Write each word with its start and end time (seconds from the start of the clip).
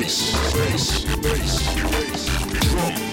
bass, 0.00 0.32
bass, 0.54 1.04
bass, 1.22 1.74
bass, 1.82 2.70
drum. 2.70 3.09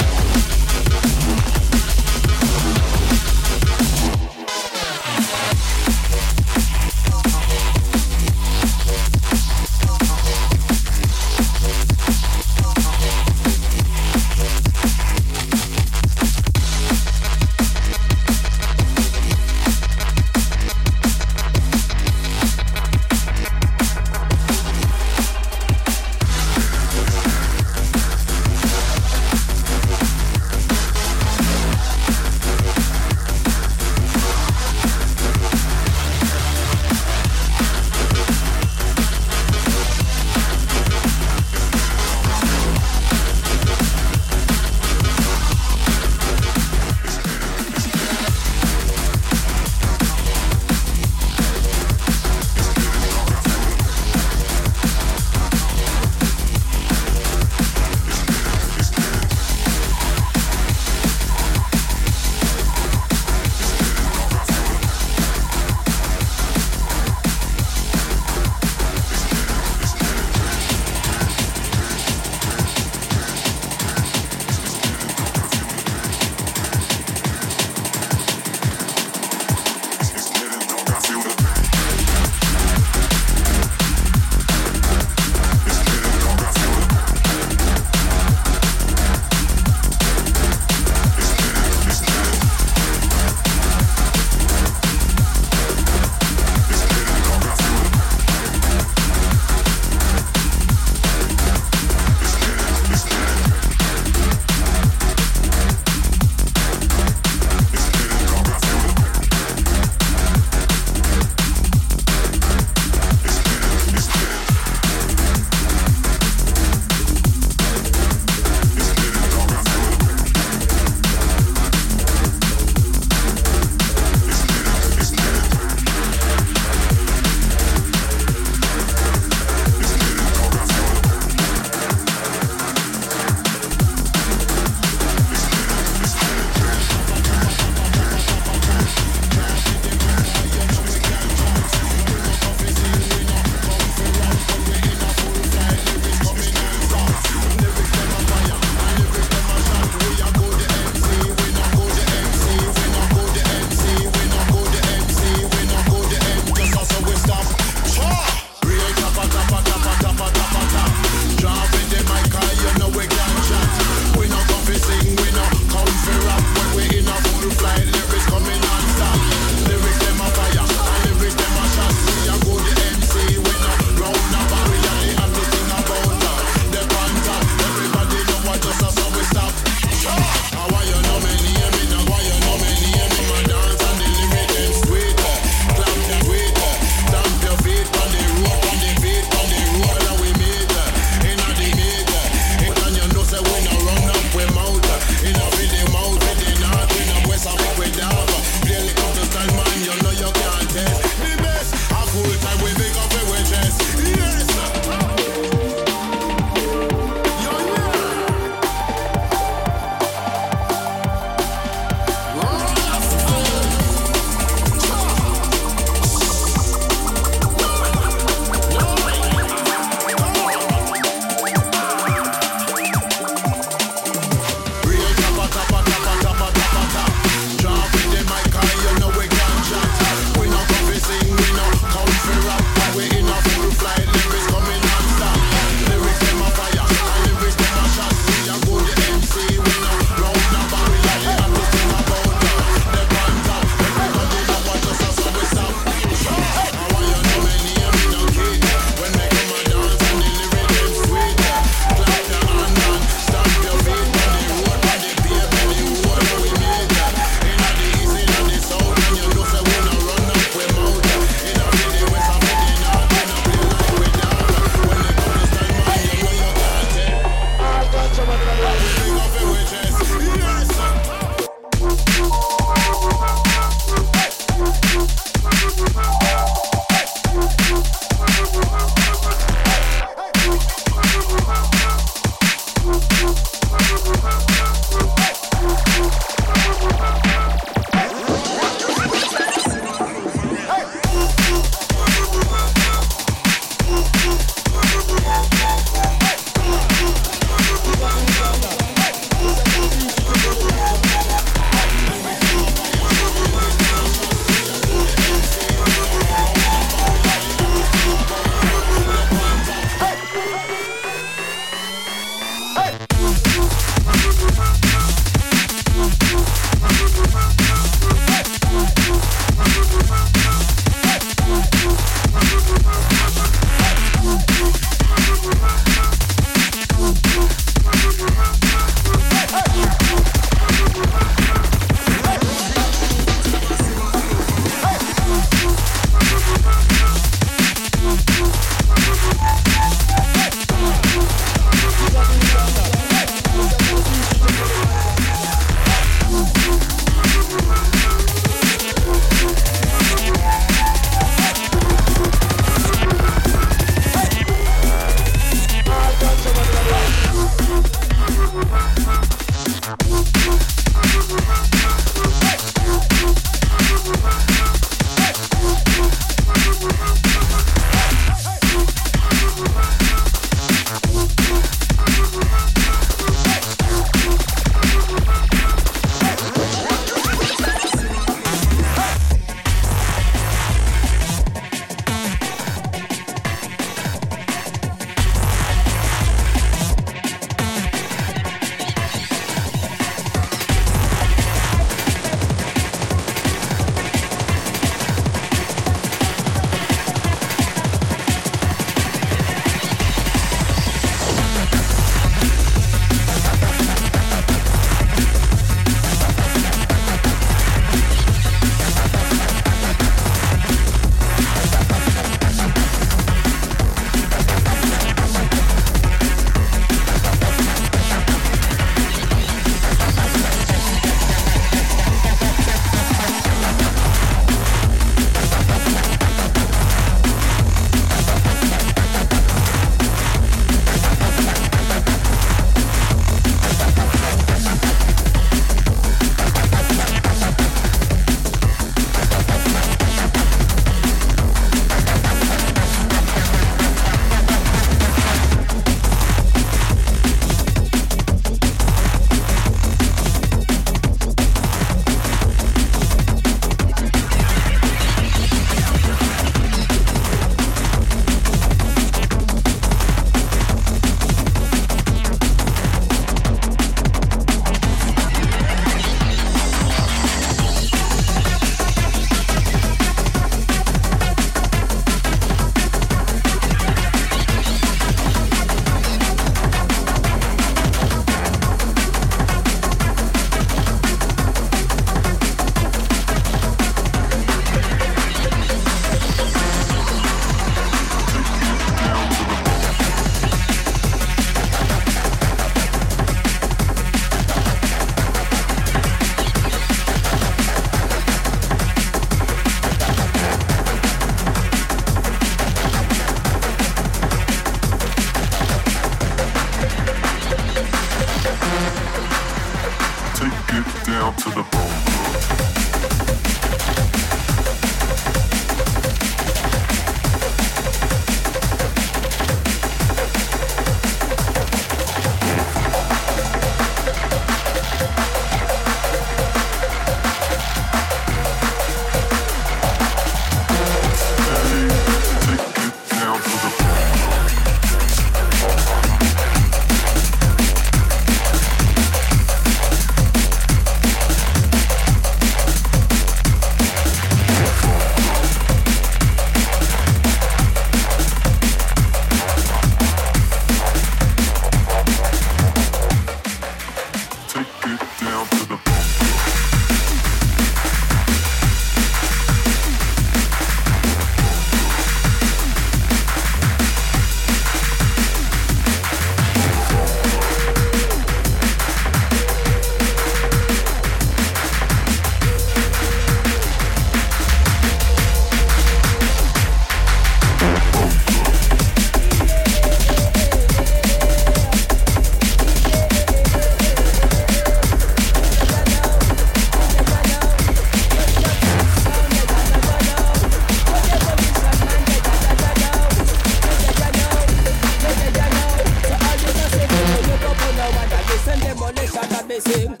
sing. 599.61 600.00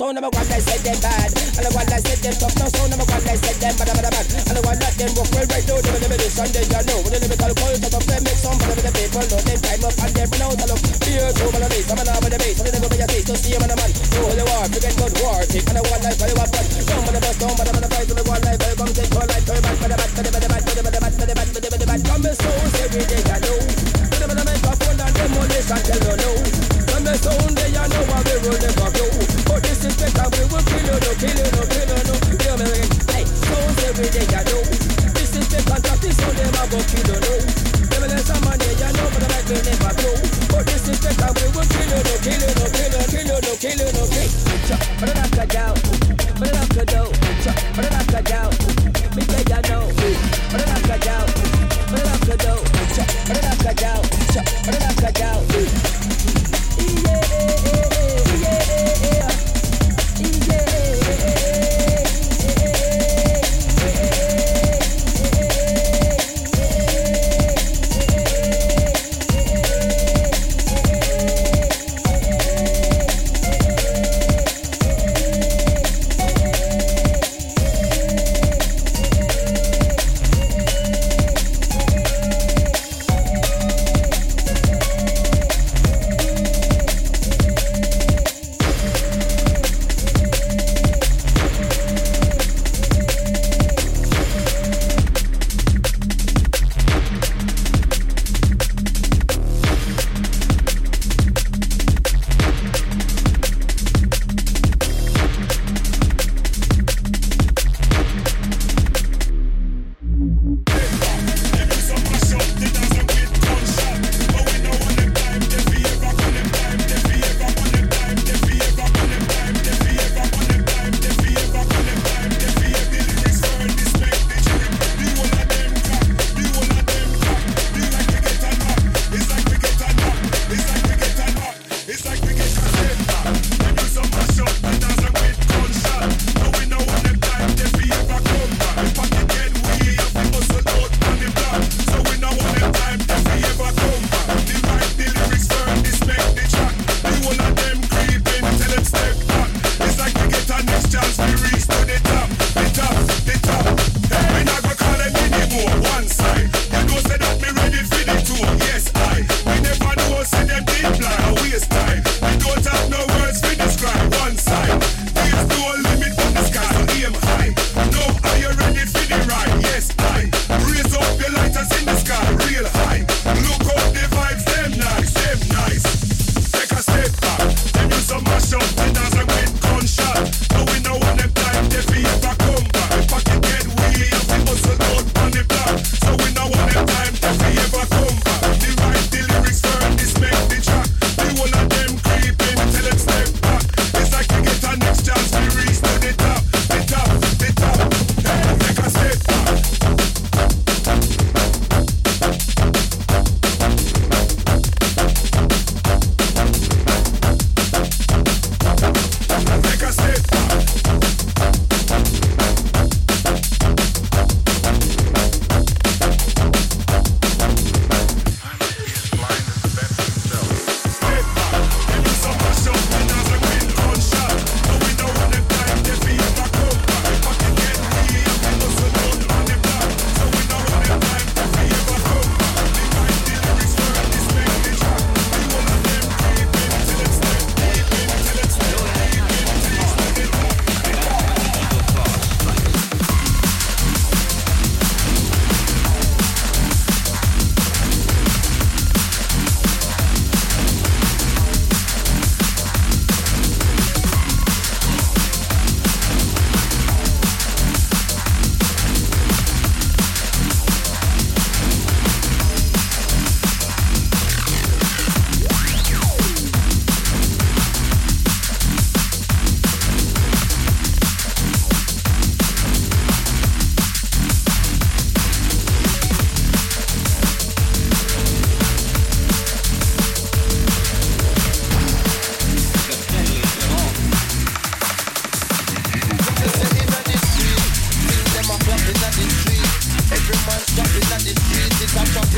Sound, 0.00 0.16
I'm 0.16 0.24
a 0.24 0.32
one 0.32 0.48
that 0.48 0.64
said 0.64 0.80
them 0.80 0.96
bad. 1.04 1.28
And 1.60 1.64
the 1.68 1.70
one 1.76 1.84
that 1.92 2.00
said 2.00 2.20
them 2.24 2.34
tough, 2.40 2.56
no 2.56 2.66
sound, 2.72 2.96
I'm 2.96 3.00
a 3.00 3.04
one 3.04 3.20
that 3.20 3.36
said 3.36 3.56
them 3.60 3.74
bad, 3.76 3.88
bad, 3.92 4.08
bad. 4.08 4.26
And 4.48 4.56
the 4.56 4.62
one 4.64 4.80
that 4.80 4.94
them 4.96 5.12
rock 5.12 5.28
well 5.36 5.48
right 5.52 5.66
now, 5.68 5.76
them 5.76 5.92
in 5.92 6.00
the 6.00 6.08
middle, 6.08 6.32
Sunday, 6.32 6.64
you 6.64 6.80
know. 6.88 6.98
With 7.04 7.12
the 7.12 7.18
lyrical 7.20 7.52
cult, 7.60 7.84
of 7.84 8.04
them 8.08 8.22
make 8.24 8.40
some 8.40 8.56
of 8.56 8.80
the 8.80 8.92
people, 8.96 9.24
know 9.28 9.40
them 9.44 9.60
time 9.60 9.84
up 9.84 10.00
and 10.00 10.12
them 10.16 10.28
run 10.32 10.42
out 10.48 10.56
of 10.56 10.68
look. 10.72 10.80
Fear 11.04 11.26
to 11.36 11.44
man 11.52 11.64
of 11.68 11.72
I'm 11.76 12.00
an 12.00 12.08
arm 12.08 12.24
of 12.24 12.30
the 12.32 12.38
base, 12.40 12.56
I'm 12.56 12.66
never 12.72 12.88
be 12.88 12.96
a 12.96 13.06
taste 13.12 13.28
to 13.28 13.34
see 13.36 13.52
him 13.52 13.60
and 13.60 13.72
a 13.72 13.76
man. 13.76 13.90
No 13.92 14.18
holy 14.24 14.44
war, 14.48 14.64
forget 14.72 14.94
good 14.96 15.14
war, 15.20 15.38
take 15.44 15.68
and 15.68 15.76
a 15.76 15.82
one 15.84 16.00
life, 16.00 16.20
I 16.24 16.32
want 16.32 16.48
fun. 16.48 16.66
Come 16.80 17.04
on 17.04 17.12
the 17.12 17.20
bus, 17.20 17.36
come 17.36 17.60
on 17.60 17.66
the 17.68 17.79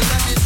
When 0.03 0.11
you 0.11 0.35
drop 0.35 0.42